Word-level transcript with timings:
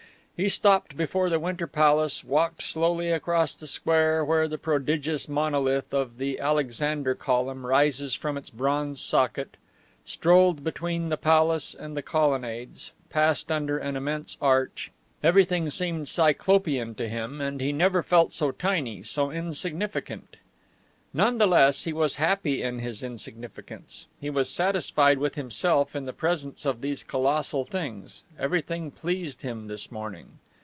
He 0.33 0.49
stopped 0.49 0.97
before 0.97 1.29
the 1.29 1.39
Winter 1.39 1.67
Palace, 1.67 2.23
walked 2.23 2.63
slowly 2.63 3.11
across 3.11 3.53
the 3.53 3.67
square 3.67 4.25
where 4.25 4.47
the 4.47 4.57
prodigious 4.57 5.29
monolith 5.29 5.93
of 5.93 6.17
the 6.17 6.39
Alexander 6.39 7.13
Column 7.13 7.63
rises 7.63 8.15
from 8.15 8.37
its 8.37 8.49
bronze 8.49 8.99
socket, 8.99 9.55
strolled 10.03 10.63
between 10.63 11.09
the 11.09 11.17
palace 11.17 11.75
and 11.75 11.95
the 11.95 12.01
colonnades, 12.01 12.91
passed 13.11 13.51
under 13.51 13.77
an 13.77 13.95
immense 13.95 14.37
arch: 14.41 14.91
everything 15.21 15.69
seemed 15.69 16.07
Cyclopean 16.09 16.95
to 16.95 17.07
him, 17.07 17.39
and 17.39 17.61
he 17.61 17.71
never 17.71 18.01
had 18.01 18.07
felt 18.09 18.33
so 18.33 18.49
tiny, 18.49 19.03
so 19.03 19.29
insignificant. 19.29 20.37
None 21.13 21.39
the 21.39 21.45
less 21.45 21.83
he 21.83 21.91
was 21.91 22.15
happy 22.15 22.63
in 22.63 22.79
his 22.79 23.03
insignificance, 23.03 24.07
he 24.21 24.29
was 24.29 24.49
satisfied 24.49 25.17
with 25.17 25.35
himself 25.35 25.93
in 25.93 26.05
the 26.05 26.13
presence 26.13 26.65
of 26.65 26.79
these 26.79 27.03
colossal 27.03 27.65
things; 27.65 28.23
everything 28.39 28.91
pleased 28.91 29.41
him 29.41 29.67
this 29.67 29.91
morning. 29.91 30.39